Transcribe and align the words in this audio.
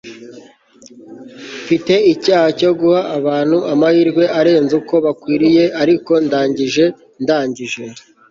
mfite 1.63 1.93
icyaha 2.13 2.47
cyo 2.59 2.71
guha 2.79 3.01
abantu 3.17 3.57
amahirwe 3.73 4.23
arenze 4.39 4.73
uko 4.81 4.95
bakwiriye 5.05 5.63
ariko 5.81 6.11
ndangije, 6.25 6.85
ndangije 7.23 7.83